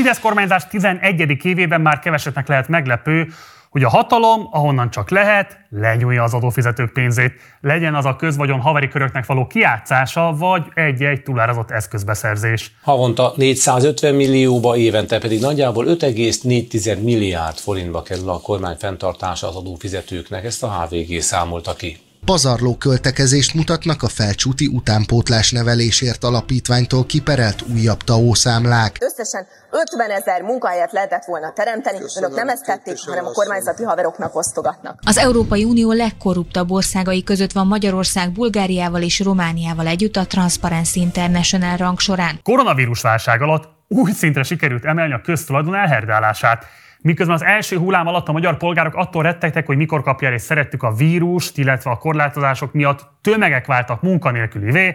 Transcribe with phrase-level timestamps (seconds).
[0.00, 1.44] Fidesz kormányzás 11.
[1.44, 3.28] évében már kevesetnek lehet meglepő,
[3.70, 8.88] hogy a hatalom, ahonnan csak lehet, lenyúlja az adófizetők pénzét, legyen az a közvagyon haveri
[8.88, 12.72] köröknek való kiátszása, vagy egy-egy túlárazott eszközbeszerzés.
[12.82, 20.44] Havonta 450 millióba, évente pedig nagyjából 5,4 milliárd forintba kerül a kormány fenntartása az adófizetőknek,
[20.44, 28.02] ezt a HVG számolta ki pazarló költekezést mutatnak a felcsúti utánpótlás nevelésért alapítványtól kiperelt újabb
[28.02, 28.96] TAO számlák.
[29.00, 33.82] Összesen 50 ezer munkahelyet lehetett volna teremteni, Köszönöm, önök nem ezt tették, hanem a kormányzati
[33.82, 34.98] haveroknak osztogatnak.
[35.06, 41.76] Az Európai Unió legkorruptabb országai között van Magyarország Bulgáriával és Romániával együtt a Transparency International
[41.76, 42.40] rang során.
[42.42, 46.64] Koronavírus válság alatt új szintre sikerült emelni a köztulajdon elherdálását.
[47.02, 50.42] Miközben az első hullám alatt a magyar polgárok attól rettegtek, hogy mikor kapja el és
[50.42, 54.94] szerettük a vírust, illetve a korlátozások miatt tömegek váltak munkanélkülivé.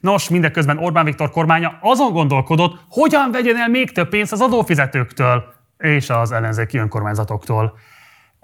[0.00, 5.44] Nos, mindeközben Orbán Viktor kormánya azon gondolkodott, hogyan vegyen el még több pénzt az adófizetőktől
[5.78, 7.78] és az ellenzéki önkormányzatoktól.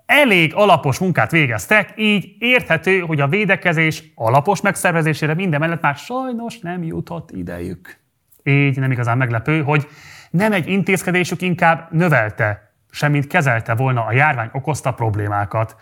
[0.07, 6.83] Elég alapos munkát végeztek, így érthető, hogy a védekezés alapos megszervezésére mindemellett már sajnos nem
[6.83, 7.99] jutott idejük.
[8.43, 9.89] Így nem igazán meglepő, hogy
[10.31, 15.77] nem egy intézkedésük inkább növelte semmint kezelte volna a járvány okozta problémákat.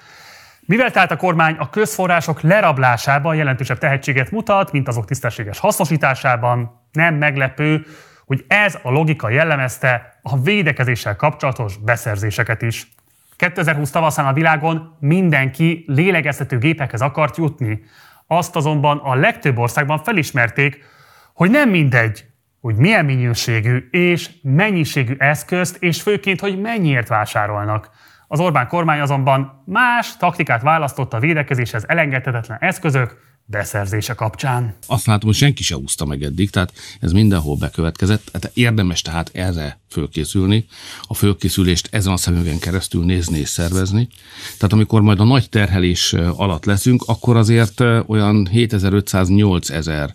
[0.60, 7.14] Mivel tehát a kormány a közforrások lerablásában jelentősebb tehetséget mutat, mint azok tisztességes hasznosításában, nem
[7.14, 7.86] meglepő,
[8.26, 12.88] hogy ez a logika jellemezte a védekezéssel kapcsolatos beszerzéseket is.
[13.36, 17.82] 2020 tavaszán a világon mindenki lélegeztető gépekhez akart jutni.
[18.26, 20.84] Azt azonban a legtöbb országban felismerték,
[21.32, 22.27] hogy nem mindegy,
[22.60, 27.90] hogy milyen minőségű és mennyiségű eszközt, és főként, hogy mennyiért vásárolnak.
[28.28, 34.74] Az Orbán kormány azonban más taktikát választott a védekezéshez elengedhetetlen eszközök beszerzése kapcsán.
[34.86, 38.28] Azt látom, hogy senki se úszta meg eddig, tehát ez mindenhol bekövetkezett.
[38.32, 40.66] Hát érdemes tehát erre fölkészülni,
[41.02, 44.08] a fölkészülést ezen a szemüvegen keresztül nézni és szervezni.
[44.56, 50.10] Tehát amikor majd a nagy terhelés alatt leszünk, akkor azért olyan 7500-8000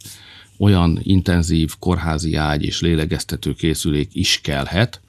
[0.63, 5.01] olyan intenzív kórházi ágy és lélegeztető készülék is kellhet,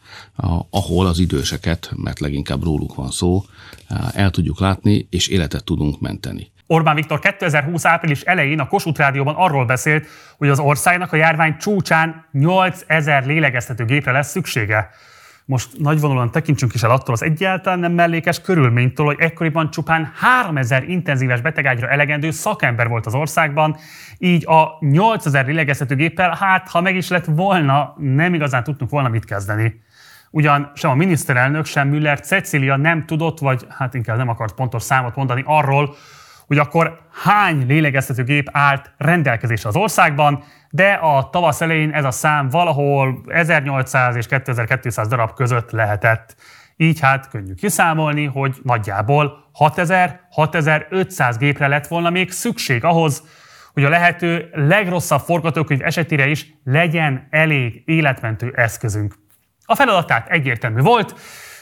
[0.70, 3.44] ahol az időseket, mert leginkább róluk van szó,
[4.14, 6.52] el tudjuk látni, és életet tudunk menteni.
[6.66, 10.06] Orbán Viktor 2020 április elején a Kossuth Rádióban arról beszélt,
[10.36, 14.90] hogy az országnak a járvány csúcsán 8000 lélegeztető gépre lesz szüksége.
[15.46, 20.88] Most nagyvonalúan tekintsünk is el attól az egyáltalán nem mellékes körülménytől, hogy ekkoriban csupán 3000
[20.88, 23.76] intenzíves betegágyra elegendő szakember volt az országban,
[24.18, 29.24] így a 8000 lélegeztetőgéppel, hát ha meg is lett volna, nem igazán tudtunk volna mit
[29.24, 29.82] kezdeni.
[30.30, 34.82] Ugyan sem a miniszterelnök, sem Müller Cecília nem tudott, vagy hát inkább nem akart pontos
[34.82, 35.94] számot mondani arról,
[36.54, 42.48] hogy akkor hány lélegeztetőgép állt rendelkezésre az országban, de a tavasz elején ez a szám
[42.48, 46.36] valahol 1800 és 2200 darab között lehetett.
[46.76, 53.22] Így hát könnyű kiszámolni, hogy nagyjából 6000-6500 gépre lett volna még szükség ahhoz,
[53.72, 59.14] hogy a lehető legrosszabb forgatókönyv esetére is legyen elég életmentő eszközünk.
[59.66, 61.14] A feladat tehát egyértelmű volt,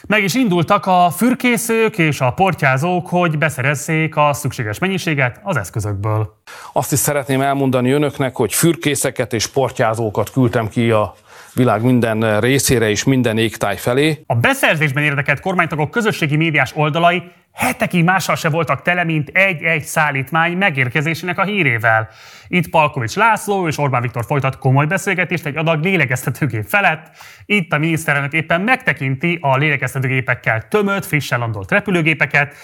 [0.07, 6.37] meg is indultak a fürkészők és a portyázók, hogy beszerezzék a szükséges mennyiséget az eszközökből.
[6.73, 11.15] Azt is szeretném elmondani önöknek, hogy fürkészeket és portyázókat küldtem ki a
[11.55, 14.23] világ minden részére és minden égtáj felé.
[14.27, 20.57] A beszerzésben érdekelt kormánytagok közösségi médiás oldalai hetekig mással se voltak tele, mint egy-egy szállítmány
[20.57, 22.09] megérkezésének a hírével.
[22.47, 27.11] Itt Palkovics László és Orbán Viktor folytat komoly beszélgetést egy adag lélegeztetőgép felett.
[27.45, 32.55] Itt a miniszterelnök éppen megtekinti a lélegeztetőgépekkel tömött, frissen landolt repülőgépeket,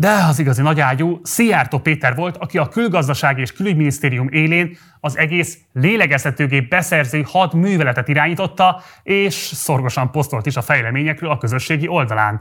[0.00, 5.58] de az igazi nagyágyú Szijjártó Péter volt, aki a külgazdasági és külügyminisztérium élén az egész
[5.72, 12.40] lélegeztetőgép beszerző hat műveletet irányította, és szorgosan posztolt is a fejleményekről a közösségi oldalán.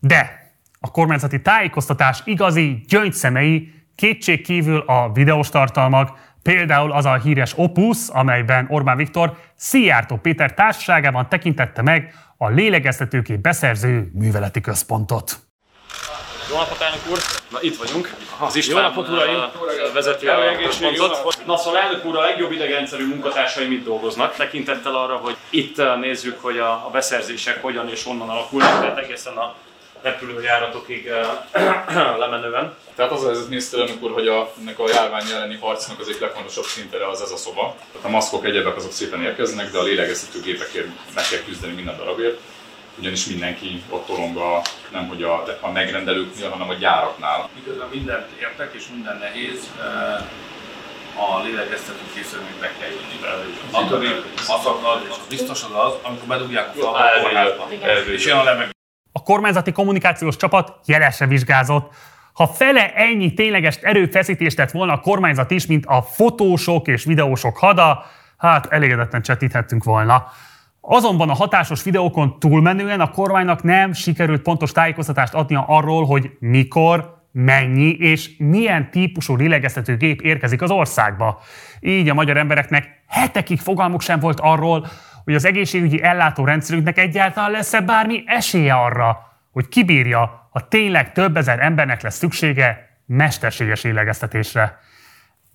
[0.00, 7.52] De a kormányzati tájékoztatás igazi gyöngyszemei kétség kívül a videós tartalmak, például az a híres
[7.56, 15.47] Opus, amelyben Orbán Viktor Szijjártó Péter társaságában tekintette meg a lélegeztetőkép beszerző műveleti központot.
[16.50, 17.18] Jó napot, elnök úr!
[17.50, 18.14] Na, itt vagyunk.
[18.38, 19.50] Az István jó napot, uraim!
[19.92, 21.46] vezeti a központot.
[21.46, 24.34] Na szóval, elnök úr, a legjobb idegrendszerű munkatársai mit dolgoznak?
[24.34, 29.54] Tekintettel arra, hogy itt nézzük, hogy a beszerzések hogyan és honnan alakulnak, tehát egészen a
[30.02, 31.10] repülőjáratokig
[32.18, 32.74] lemenően.
[32.94, 36.20] Tehát az a helyzet, miniszterelnök úr, hogy a, ennek a járvány elleni harcnak az egyik
[36.20, 37.74] legfontosabb szintere az ez a szoba.
[37.92, 41.96] Tehát a maszkok, egyebek azok szépen érkeznek, de a lélegeztető gépekért meg kell küzdeni minden
[41.96, 42.40] darabért
[42.98, 44.62] ugyanis mindenki ott tolonga
[44.92, 47.48] nem hogy a, a megrendelőknél, hanem a gyáraknál.
[47.54, 49.70] Miközben mindent értek és minden nehéz,
[51.20, 53.78] a lélegeztető készülményt be kell jönni be.
[53.78, 54.06] A többi
[54.48, 57.68] maszaknad, és az biztos az az, amikor bedugják a falba a kórházba.
[58.12, 58.70] És jön a lemeg.
[59.12, 61.94] A kormányzati kommunikációs csapat jelesre vizsgázott.
[62.32, 67.58] Ha fele ennyi tényleges erőfeszítést tett volna a kormányzat is, mint a fotósok és videósok
[67.58, 68.04] hada,
[68.36, 70.32] hát elégedetten csetíthettünk volna.
[70.90, 77.22] Azonban a hatásos videókon túlmenően a kormánynak nem sikerült pontos tájékoztatást adnia arról, hogy mikor,
[77.32, 81.40] mennyi és milyen típusú lélegeztető gép érkezik az országba.
[81.80, 84.86] Így a magyar embereknek hetekig fogalmuk sem volt arról,
[85.24, 89.18] hogy az egészségügyi ellátórendszerünknek egyáltalán lesz-e bármi esélye arra,
[89.50, 94.78] hogy kibírja, ha tényleg több ezer embernek lesz szüksége mesterséges lélegeztetésre.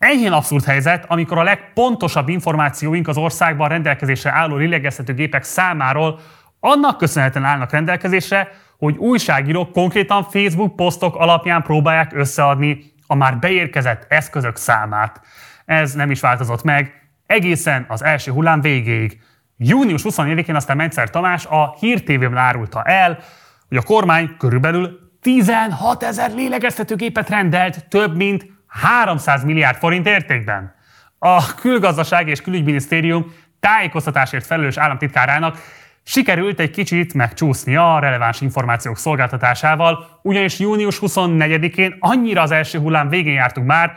[0.03, 6.19] Enyhén abszurd helyzet, amikor a legpontosabb információink az országban rendelkezésre álló lélegeztető gépek számáról
[6.59, 14.05] annak köszönhetően állnak rendelkezésre, hogy újságírók konkrétan Facebook posztok alapján próbálják összeadni a már beérkezett
[14.09, 15.21] eszközök számát.
[15.65, 19.19] Ez nem is változott meg egészen az első hullám végéig.
[19.57, 23.19] Június 24-én aztán Mencer Tamás a Hír TV-ben árulta el,
[23.67, 30.75] hogy a kormány körülbelül 16 ezer lélegeztetőgépet rendelt több mint 300 milliárd forint értékben.
[31.19, 35.57] A külgazdaság és külügyminisztérium tájékoztatásért felelős államtitkárának
[36.03, 43.09] sikerült egy kicsit megcsúsznia a releváns információk szolgáltatásával, ugyanis június 24-én annyira az első hullám
[43.09, 43.95] végén jártunk már,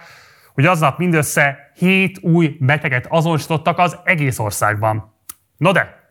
[0.55, 5.14] hogy aznap mindössze 7 új beteget azonosítottak az egész országban.
[5.56, 6.08] No de,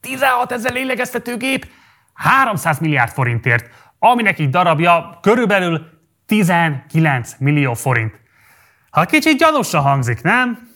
[0.00, 1.66] 16 ezer lélegeztetőgép
[2.14, 5.99] 300 milliárd forintért, aminek így darabja körülbelül
[6.30, 8.20] 19 millió forint.
[8.90, 10.68] Ha kicsit gyanúsan hangzik, nem?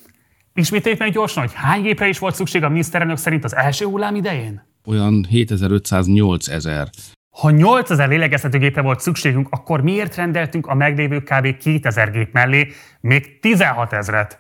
[0.54, 4.14] Ismételjük meg gyorsan, hogy hány gépre is volt szükség a miniszterelnök szerint az első hullám
[4.14, 4.66] idején?
[4.86, 6.88] Olyan 7500-8000 ezer.
[7.30, 11.56] Ha 8000 lélegeztetőgépre volt szükségünk, akkor miért rendeltünk a meglévő kb.
[11.56, 14.38] 2000 gép mellé még 16 ezret?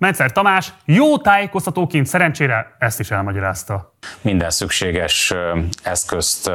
[0.00, 3.94] Mencer Tamás jó tájékoztatóként szerencsére ezt is elmagyarázta.
[4.20, 5.34] Minden szükséges
[5.82, 6.50] eszközt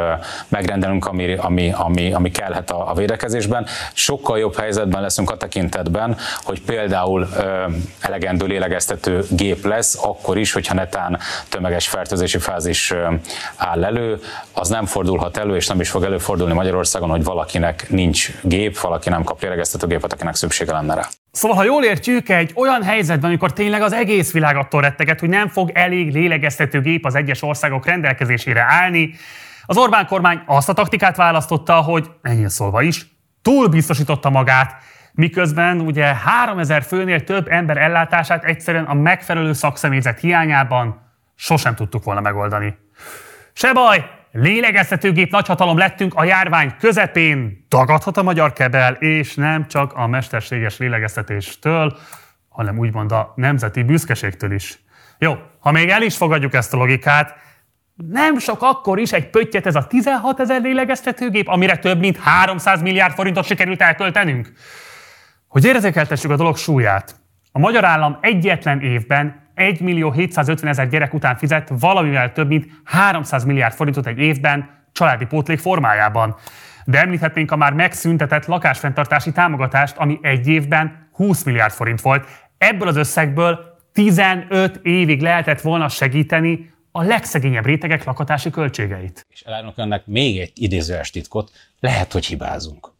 [0.47, 3.67] megrendelünk, ami, ami, ami, ami kellhet a, a védekezésben.
[3.93, 7.27] Sokkal jobb helyzetben leszünk a tekintetben, hogy például
[7.99, 11.19] elegendő lélegeztető gép lesz, akkor is, hogyha netán
[11.49, 12.93] tömeges fertőzési fázis
[13.55, 14.19] áll elő,
[14.53, 19.09] az nem fordulhat elő, és nem is fog előfordulni Magyarországon, hogy valakinek nincs gép, valaki
[19.09, 21.07] nem kap lélegeztető gépet, akinek szüksége lenne rá.
[21.35, 25.29] Szóval, ha jól értjük, egy olyan helyzetben, amikor tényleg az egész világ attól retteget, hogy
[25.29, 29.13] nem fog elég lélegeztető gép az egyes országok rendelkezésére állni,
[29.65, 33.05] az Orbán kormány azt a taktikát választotta, hogy ennyi szólva is,
[33.41, 34.75] túl biztosította magát,
[35.11, 42.21] miközben ugye 3000 főnél több ember ellátását egyszerűen a megfelelő szakszemélyzet hiányában sosem tudtuk volna
[42.21, 42.77] megoldani.
[43.53, 49.93] Se baj, lélegeztetőgép nagyhatalom lettünk a járvány közepén, dagadhat a magyar kebel, és nem csak
[49.93, 51.97] a mesterséges lélegeztetéstől,
[52.49, 54.79] hanem úgymond a nemzeti büszkeségtől is.
[55.19, 57.35] Jó, ha még el is fogadjuk ezt a logikát,
[58.11, 62.81] nem sok akkor is egy pöttyet ez a 16 ezer lélegeztetőgép, amire több mint 300
[62.81, 64.51] milliárd forintot sikerült elköltenünk.
[65.47, 67.15] Hogy érzékeltessük a dolog súlyát,
[67.51, 72.67] a magyar állam egyetlen évben 1 millió 750 ezer gyerek után fizet valamivel több mint
[72.83, 76.35] 300 milliárd forintot egy évben családi pótlék formájában.
[76.85, 82.27] De említhetnénk a már megszüntetett lakásfenntartási támogatást, ami egy évben 20 milliárd forint volt.
[82.57, 83.59] Ebből az összegből
[83.93, 89.25] 15 évig lehetett volna segíteni a legszegényebb rétegek lakatási költségeit.
[89.29, 92.93] És elárulok önnek még egy idézőes titkot, lehet, hogy hibázunk.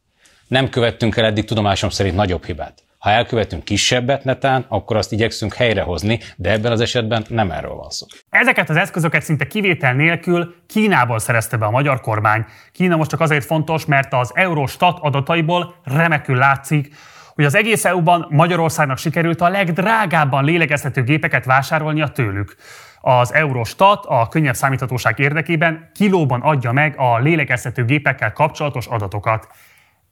[0.48, 2.85] Nem követtünk el eddig tudomásom szerint nagyobb hibát.
[3.06, 7.90] Ha elkövetünk kisebbet netán, akkor azt igyekszünk helyrehozni, de ebben az esetben nem erről van
[7.90, 8.06] szó.
[8.30, 12.46] Ezeket az eszközöket szinte kivétel nélkül Kínából szerezte be a magyar kormány.
[12.72, 16.96] Kína most csak azért fontos, mert az Eurostat adataiból remekül látszik,
[17.36, 22.56] hogy az egész EU-ban Magyarországnak sikerült a legdrágábban lélegeztető gépeket vásárolnia tőlük.
[23.02, 29.48] Az Eurostat a könnyebb számíthatóság érdekében kilóban adja meg a lélegeztető gépekkel kapcsolatos adatokat.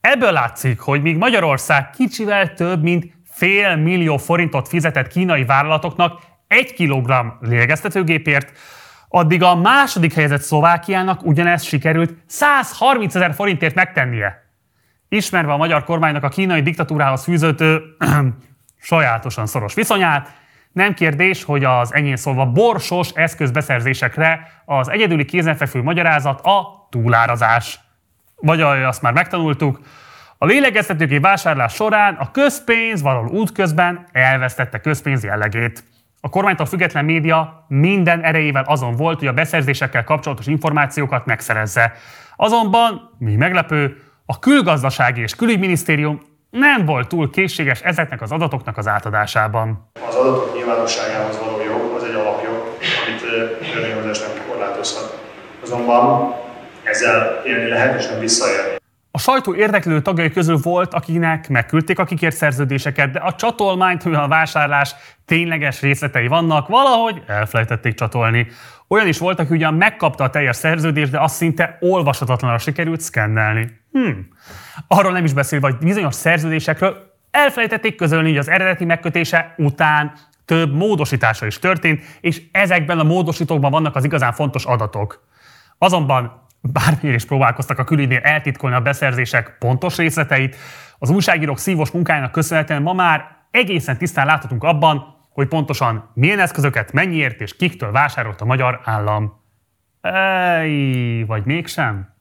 [0.07, 6.73] Ebből látszik, hogy míg Magyarország kicsivel több, mint fél millió forintot fizetett kínai vállalatoknak egy
[6.73, 8.51] kilogramm lélegeztetőgépért,
[9.09, 14.43] addig a második helyezett Szlovákiának ugyanezt sikerült 130 ezer forintért megtennie.
[15.09, 17.81] Ismerve a magyar kormánynak a kínai diktatúrához fűződő
[18.77, 20.33] sajátosan szoros viszonyát,
[20.71, 27.79] nem kérdés, hogy az enyém szólva borsos eszközbeszerzésekre az egyedüli kézenfekvő magyarázat a túlárazás
[28.43, 29.79] vagy azt már megtanultuk,
[30.37, 35.83] a lélegeztetőgép vásárlás során a közpénz valahol útközben elvesztette közpénz jellegét.
[36.21, 41.93] A kormánytól független média minden erejével azon volt, hogy a beszerzésekkel kapcsolatos információkat megszerezze.
[42.35, 48.87] Azonban, mi meglepő, a külgazdasági és külügyminisztérium nem volt túl készséges ezeknek az adatoknak az
[48.87, 49.91] átadásában.
[50.07, 53.21] Az adatok nyilvánosságához való jog az egy alapjog, amit
[53.71, 55.21] törvényhozás nem korlátozhat.
[55.61, 56.33] Azonban
[56.83, 58.81] ezzel élni lehet és nem visszaél.
[59.11, 64.23] A sajtó érdeklődő tagjai közül volt, akinek megküldték a kikért szerződéseket, de a csatolmányt, mivel
[64.23, 68.47] a vásárlás tényleges részletei vannak, valahogy elfelejtették csatolni.
[68.87, 73.79] Olyan is volt, aki ugyan megkapta a teljes szerződést, de azt szinte olvashatatlanra sikerült szkennelni.
[73.91, 74.27] Hmm.
[74.87, 80.13] Arról nem is beszélve, hogy bizonyos szerződésekről elfelejtették közölni, hogy az eredeti megkötése után
[80.45, 85.27] több módosítása is történt, és ezekben a módosítókban vannak az igazán fontos adatok.
[85.77, 90.55] Azonban bármilyen is próbálkoztak a külügynél eltitkolni a beszerzések pontos részleteit,
[90.97, 96.91] az újságírók szívos munkájának köszönhetően ma már egészen tisztán láthatunk abban, hogy pontosan milyen eszközöket,
[96.91, 99.41] mennyiért és kiktől vásárolt a magyar állam.
[100.01, 102.13] Ej, vagy mégsem?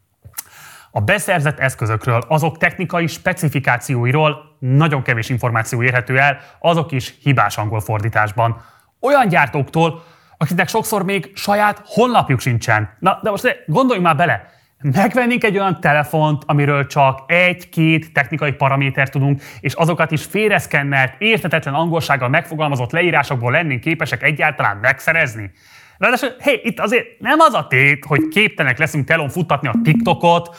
[0.90, 7.80] A beszerzett eszközökről, azok technikai specifikációiról nagyon kevés információ érhető el, azok is hibás angol
[7.80, 8.62] fordításban.
[9.00, 10.04] Olyan gyártóktól,
[10.42, 12.90] akiknek sokszor még saját honlapjuk sincsen.
[12.98, 14.50] Na, de most gondoljunk már bele,
[14.82, 21.74] megvennénk egy olyan telefont, amiről csak egy-két technikai paraméter tudunk, és azokat is félreszkennelt, értetetlen
[21.74, 25.50] angolsággal megfogalmazott leírásokból lennénk képesek egyáltalán megszerezni.
[25.98, 30.56] Ráadásul, hé, itt azért nem az a tét, hogy képtelenek leszünk telon futtatni a TikTokot,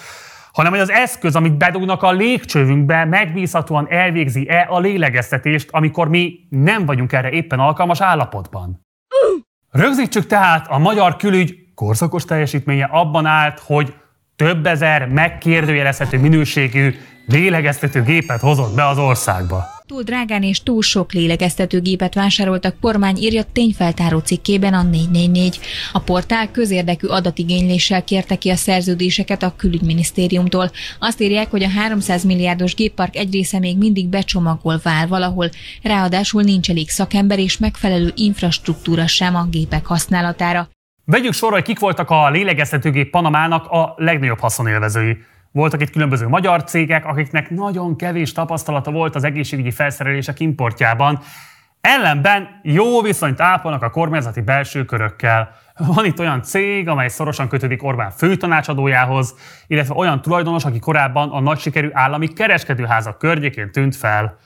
[0.53, 6.85] hanem hogy az eszköz, amit bedugnak a légcsövünkbe, megbízhatóan elvégzi-e a lélegeztetést, amikor mi nem
[6.85, 8.81] vagyunk erre éppen alkalmas állapotban.
[9.73, 13.93] Rögzítsük tehát, a magyar külügy korszakos teljesítménye abban állt, hogy
[14.35, 16.95] több ezer megkérdőjelezhető minőségű
[17.27, 19.72] lélegeztető gépet hozott be az országba.
[19.85, 25.59] Túl drágán és túl sok lélegeztetőgépet vásároltak kormány írja tényfeltáró cikkében a 444.
[25.91, 30.71] A portál közérdekű adatigényléssel kérte ki a szerződéseket a külügyminisztériumtól.
[30.99, 35.49] Azt írják, hogy a 300 milliárdos géppark egy része még mindig becsomagolva áll valahol,
[35.81, 40.69] ráadásul nincs elég szakember és megfelelő infrastruktúra sem a gépek használatára.
[41.05, 45.17] Vegyük sorra, hogy kik voltak a lélegeztetőgép Panamának a legnagyobb haszonélvezői.
[45.53, 51.19] Voltak itt különböző magyar cégek, akiknek nagyon kevés tapasztalata volt az egészségügyi felszerelések importjában.
[51.81, 55.55] Ellenben jó viszonyt ápolnak a kormányzati belső körökkel.
[55.77, 59.35] Van itt olyan cég, amely szorosan kötődik Orbán főtanácsadójához,
[59.67, 64.37] illetve olyan tulajdonos, aki korábban a nagy sikerű állami kereskedőházak környékén tűnt fel.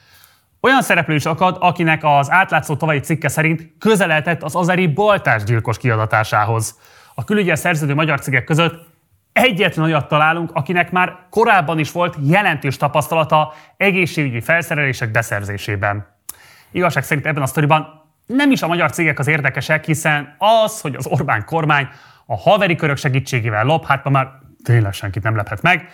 [0.61, 6.79] Olyan szereplő is akad, akinek az átlátszó tavalyi cikke szerint közeledett az azeri boltásgyilkos kiadatásához.
[7.15, 8.86] A külügyes szerződő magyar cégek között
[9.37, 16.07] egyetlen olyat találunk, akinek már korábban is volt jelentős tapasztalata egészségügyi felszerelések beszerzésében.
[16.71, 20.95] Igazság szerint ebben a sztoriban nem is a magyar cégek az érdekesek, hiszen az, hogy
[20.95, 21.87] az Orbán kormány
[22.25, 24.27] a haveri körök segítségével lop, hát ma már
[24.63, 25.89] tényleg senkit nem lephet meg.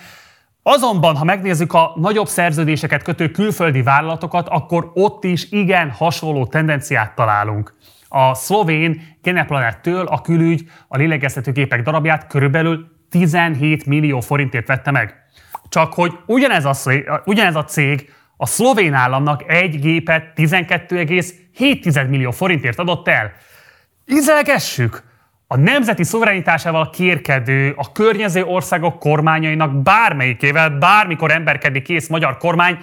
[0.64, 7.16] Azonban, ha megnézzük a nagyobb szerződéseket kötő külföldi vállalatokat, akkor ott is igen hasonló tendenciát
[7.16, 7.76] találunk.
[8.08, 15.16] A szlovén Geneplanettől a külügy a lélegeztetőgépek darabját körülbelül 17 millió forintért vette meg.
[15.70, 16.74] Csak hogy ugyanez a,
[17.26, 23.32] ugyanez a cég a szlovén államnak egy gépet 12,7 millió forintért adott el.
[24.06, 25.04] Izelgessük!
[25.48, 32.78] A nemzeti szuverenitásával kérkedő, a környező országok kormányainak bármelyikével bármikor emberkedik kész magyar kormány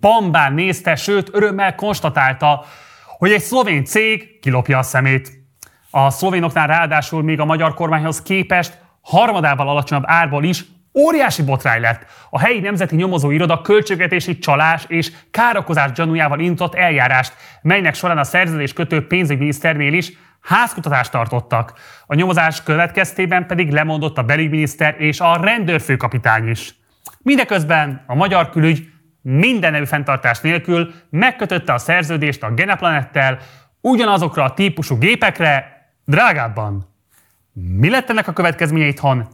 [0.00, 2.64] bambán nézte, sőt örömmel konstatálta,
[3.18, 5.32] hogy egy szlovén cég kilopja a szemét.
[5.90, 12.06] A szlovénoknál ráadásul még a magyar kormányhoz képest harmadával alacsonyabb árból is óriási botrány lett.
[12.30, 18.24] A helyi nemzeti nyomozó iroda költségvetési csalás és károkozás gyanújával indított eljárást, melynek során a
[18.24, 21.72] szerződés kötő pénzügyminiszternél is házkutatást tartottak.
[22.06, 26.74] A nyomozás következtében pedig lemondott a belügyminiszter és a rendőrfőkapitány is.
[27.18, 28.88] Mindeközben a magyar külügy
[29.22, 33.38] minden nevű fenntartás nélkül megkötötte a szerződést a Geneplanettel
[33.80, 36.95] ugyanazokra a típusú gépekre, drágábban.
[37.58, 39.28] Mi lett ennek a következménye itthon?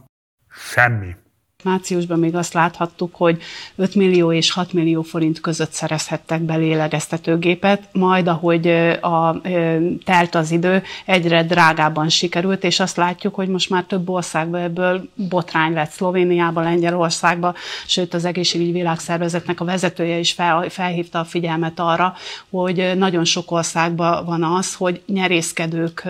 [0.49, 1.15] Semmi.
[1.63, 3.41] Márciusban még azt láthattuk, hogy
[3.75, 8.67] 5 millió és 6 millió forint között szerezhettek be lélegeztetőgépet, majd ahogy
[9.01, 9.41] a,
[10.05, 15.09] telt az idő, egyre drágában sikerült, és azt látjuk, hogy most már több országban ebből
[15.15, 17.55] botrány lett, Szlovéniába, Lengyelországba,
[17.87, 22.13] sőt az egészségügyi világszervezetnek a vezetője is fel, felhívta a figyelmet arra,
[22.49, 26.07] hogy nagyon sok országban van az, hogy nyerészkedők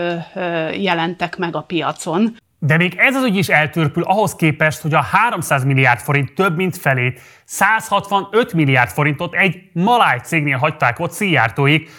[0.79, 5.01] jelentek meg a piacon, de még ez az ügy is eltörpül ahhoz képest, hogy a
[5.01, 11.89] 300 milliárd forint több mint felét, 165 milliárd forintot egy maláj cégnél hagyták ott szíjártóik,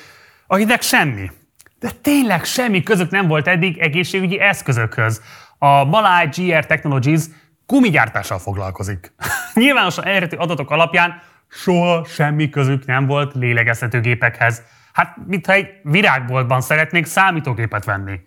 [0.46, 1.30] akinek semmi.
[1.78, 5.22] De tényleg semmi között nem volt eddig egészségügyi eszközökhöz.
[5.58, 7.22] A Malay GR Technologies
[7.66, 9.12] gumigyártással foglalkozik.
[9.54, 14.62] Nyilvánosan elérhető adatok alapján soha semmi közük nem volt lélegeztetőgépekhez.
[14.92, 18.20] Hát, mintha egy virágboltban szeretnék számítógépet venni.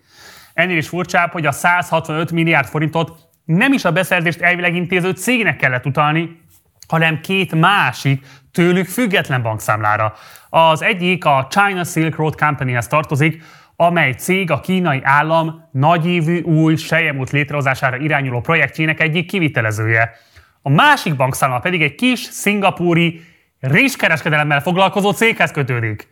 [0.58, 5.56] Ennél is furcsább, hogy a 165 milliárd forintot nem is a beszerzést elvileg intéző cégnek
[5.56, 6.40] kellett utalni,
[6.88, 10.14] hanem két másik, tőlük független bankszámlára.
[10.50, 13.42] Az egyik a China Silk Road Companyhez tartozik,
[13.76, 20.10] amely cég a kínai állam nagyévű új sejemút létrehozására irányuló projektjének egyik kivitelezője.
[20.62, 23.22] A másik bankszámla pedig egy kis szingapúri
[23.60, 26.08] rizskereskedelemmel foglalkozó céghez kötődik.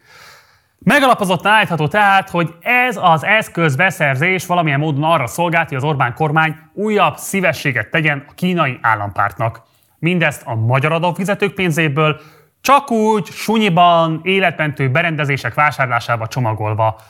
[0.89, 6.57] Megalapozottan állítható tehát, hogy ez az eszközbeszerzés valamilyen módon arra szolgált, hogy az Orbán kormány
[6.73, 9.63] újabb szívességet tegyen a kínai állampártnak.
[9.99, 12.21] Mindezt a magyar adófizetők pénzéből,
[12.61, 17.01] csak úgy, sunyiban, életmentő berendezések vásárlásába csomagolva.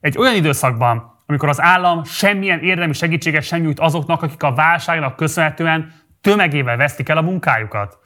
[0.00, 5.16] Egy olyan időszakban, amikor az állam semmilyen érdemi segítséget sem nyújt azoknak, akik a válságnak
[5.16, 7.98] köszönhetően tömegével vesztik el a munkájukat.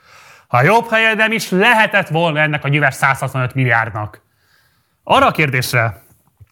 [0.46, 4.26] Ha jobb helyedem is lehetett volna ennek a nyilvás 165 milliárdnak.
[5.10, 6.02] Arra a kérdésre,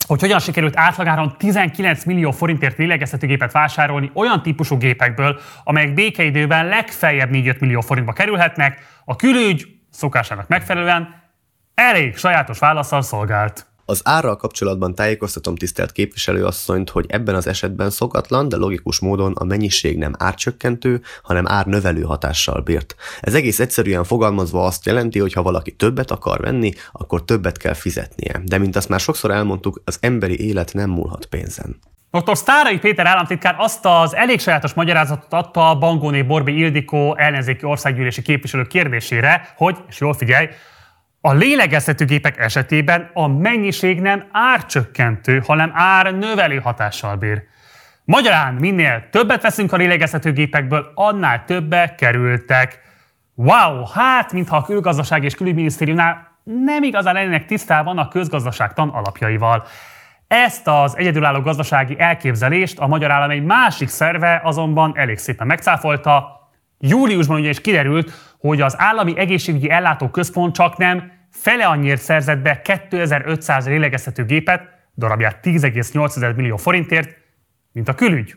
[0.06, 7.30] hogy hogyan sikerült átlagáron 19 millió forintért lélegeztetőgépet vásárolni olyan típusú gépekből, amelyek békeidőben legfeljebb
[7.32, 11.22] 4-5 millió forintba kerülhetnek, a külügy szokásának megfelelően
[11.74, 13.66] elég sajátos válaszsal szolgált.
[13.88, 19.44] Az árral kapcsolatban tájékoztatom tisztelt képviselőasszonyt, hogy ebben az esetben szokatlan, de logikus módon a
[19.44, 22.94] mennyiség nem árcsökkentő, hanem árnövelő hatással bírt.
[23.20, 27.74] Ez egész egyszerűen fogalmazva azt jelenti, hogy ha valaki többet akar venni, akkor többet kell
[27.74, 28.40] fizetnie.
[28.44, 31.76] De mint azt már sokszor elmondtuk, az emberi élet nem múlhat pénzen.
[32.10, 32.36] Dr.
[32.36, 38.64] Sztárai Péter államtitkár azt az elég sajátos magyarázatot adta Bangóné Borbi Ildikó ellenzéki országgyűlési képviselő
[38.64, 40.48] kérdésére, hogy, és jól figyelj,
[41.26, 47.42] a lélegeztetőgépek esetében a mennyiség nem árcsökkentő, hanem ár növelő hatással bír.
[48.04, 52.80] Magyarán minél többet veszünk a lélegeztetőgépekből, annál többe kerültek.
[53.34, 59.64] Wow, hát mintha a külgazdaság és külügyminisztériumnál nem igazán lennének tisztában a közgazdaságtan alapjaival.
[60.26, 66.34] Ezt az egyedülálló gazdasági elképzelést a magyar állam egy másik szerve azonban elég szépen megcáfolta.
[66.78, 72.62] Júliusban is kiderült, hogy az állami egészségügyi ellátó központ csak nem fele annyiért szerzett be
[72.62, 74.62] 2500 lélegeztető gépet,
[74.96, 77.16] darabját 10,8 millió forintért,
[77.72, 78.36] mint a külügy.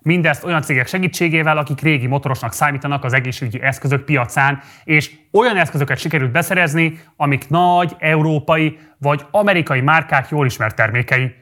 [0.00, 5.98] Mindezt olyan cégek segítségével, akik régi motorosnak számítanak az egészségügyi eszközök piacán, és olyan eszközöket
[5.98, 11.34] sikerült beszerezni, amik nagy európai vagy amerikai márkák jól ismert termékei.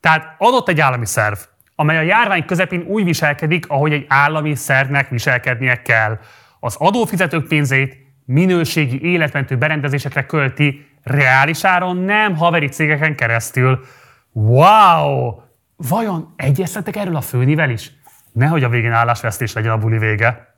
[0.00, 1.36] Tehát adott egy állami szerv,
[1.74, 6.18] amely a járvány közepén úgy viselkedik, ahogy egy állami szervnek viselkednie kell.
[6.60, 13.84] Az adófizetők pénzét minőségi, életmentő berendezésekre költi reális áron, nem haveri cégeken keresztül.
[14.32, 15.40] Wow!
[15.76, 17.92] Vajon egyeztetek erről a főnivel is?
[18.32, 20.54] Nehogy a végén állásvesztés legyen a buli vége.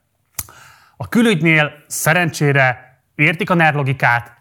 [0.96, 4.37] A külügynél szerencsére értik a NER logikát,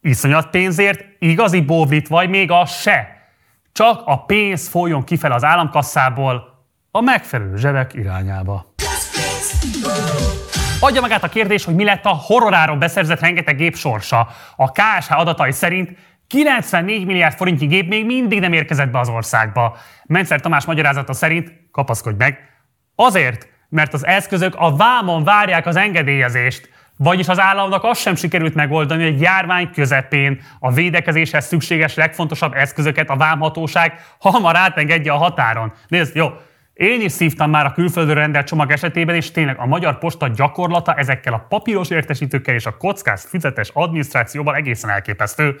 [0.00, 3.28] iszonyat pénzért, igazi bóvlit, vagy még az se.
[3.72, 8.74] Csak a pénz folyjon kifele az államkasszából a megfelelő zsebek irányába.
[10.80, 14.28] Adja magát a kérdés, hogy mi lett a horroráron beszerzett rengeteg gép sorsa.
[14.56, 15.90] A KSH adatai szerint
[16.26, 19.76] 94 milliárd forintnyi gép még mindig nem érkezett be az országba.
[20.04, 22.38] Mencer Tamás magyarázata szerint, kapaszkodj meg,
[22.94, 26.68] azért, mert az eszközök a vámon várják az engedélyezést.
[26.96, 33.10] Vagyis az államnak azt sem sikerült megoldani, hogy járvány közepén a védekezéshez szükséges legfontosabb eszközöket
[33.10, 35.72] a vámhatóság hamar átengedje a határon.
[35.88, 36.28] Nézd, jó,
[36.76, 40.94] én is szívtam már a külföldről rendelt csomag esetében, és tényleg a magyar posta gyakorlata
[40.94, 45.56] ezekkel a papíros értesítőkkel és a kockás fizetes adminisztrációval egészen elképesztő.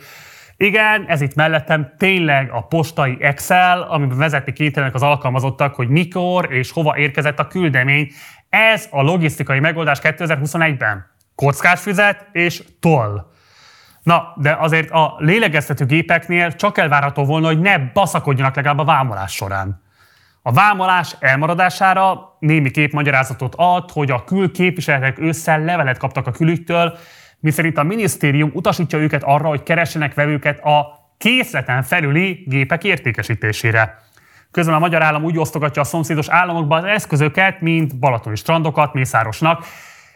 [0.56, 6.52] Igen, ez itt mellettem tényleg a postai Excel, amiben vezetni kénytelenek az alkalmazottak, hogy mikor
[6.52, 8.10] és hova érkezett a küldemény.
[8.48, 11.06] Ez a logisztikai megoldás 2021-ben.
[11.34, 13.30] Kockás fizet és toll.
[14.02, 19.32] Na, de azért a lélegeztető gépeknél csak elvárható volna, hogy ne baszakodjanak legalább a vámolás
[19.32, 19.84] során.
[20.46, 26.98] A vámolás elmaradására némi kép magyarázatot ad, hogy a külképviseletek ősszel levelet kaptak a külügytől,
[27.40, 30.86] miszerint a minisztérium utasítja őket arra, hogy keressenek vevőket a
[31.18, 33.98] készleten felüli gépek értékesítésére.
[34.50, 39.64] Közben a magyar állam úgy osztogatja a szomszédos államokba az eszközöket, mint balatoni strandokat Mészárosnak.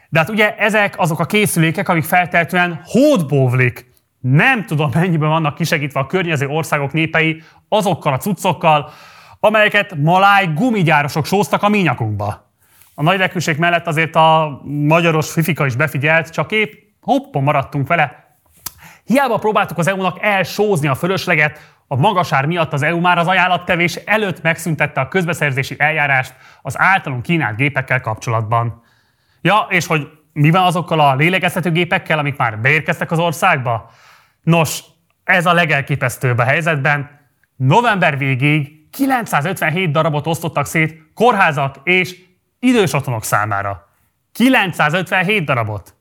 [0.08, 3.90] De hát ugye ezek azok a készülékek, amik felteltően hódbóvlik.
[4.20, 8.90] Nem tudom, mennyiben vannak kisegítve a környező országok népei azokkal a cuccokkal,
[9.40, 12.52] amelyeket maláj gumigyárosok sóztak a mi nyakunkba.
[12.94, 18.38] A nagy lekülség mellett azért a magyaros fifika is befigyelt, csak épp hoppon maradtunk vele.
[19.04, 23.94] Hiába próbáltuk az EU-nak elsózni a fölösleget, a magasár miatt az EU már az ajánlattevés
[23.94, 28.82] előtt megszüntette a közbeszerzési eljárást az általunk kínált gépekkel kapcsolatban.
[29.40, 33.90] Ja, és hogy mi van azokkal a lélegeztetőgépekkel, amik már beérkeztek az országba?
[34.42, 34.80] Nos,
[35.24, 37.10] ez a legelképesztőbb a helyzetben.
[37.56, 42.22] November végéig 957 darabot osztottak szét kórházak és
[42.58, 43.88] idős otthonok számára.
[44.32, 45.94] 957 darabot.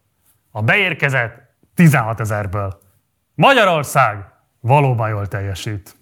[0.51, 1.41] A beérkezett
[1.75, 2.79] 16 ezerből.
[3.35, 4.25] Magyarország
[4.59, 5.95] valóban jól teljesít.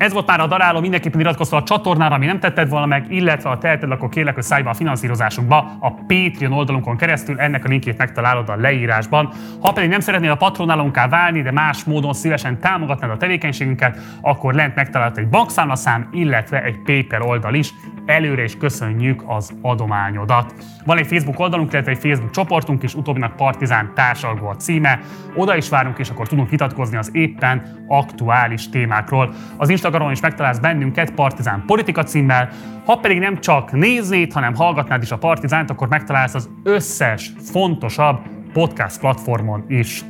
[0.00, 3.48] Ez volt már a daráló, mindenképpen iratkozz a csatornára, ami nem tetted volna meg, illetve
[3.48, 7.68] ha teheted, akkor kérlek, hogy szállj be a finanszírozásunkba a Patreon oldalunkon keresztül, ennek a
[7.68, 9.32] linkjét megtalálod a leírásban.
[9.60, 14.54] Ha pedig nem szeretnél a patronálónká válni, de más módon szívesen támogatnád a tevékenységünket, akkor
[14.54, 17.74] lent megtalálod egy bankszámlaszám, illetve egy PayPal oldal is.
[18.06, 20.54] Előre is köszönjük az adományodat.
[20.84, 25.00] Van egy Facebook oldalunk, illetve egy Facebook csoportunk is, utóbbinak Partizán társalgó a címe.
[25.34, 29.34] Oda is várunk, és akkor tudunk vitatkozni az éppen aktuális témákról.
[29.56, 32.48] Az Instagramon is megtalálsz bennünket Partizán Politika címmel.
[32.84, 38.18] Ha pedig nem csak néznéd, hanem hallgatnád is a Partizánt, akkor megtalálsz az összes fontosabb
[38.52, 40.04] podcast platformon is.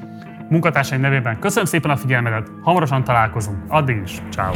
[0.48, 4.52] Munkatársaim nevében köszönöm szépen a figyelmedet, hamarosan találkozunk, addig is, ciao.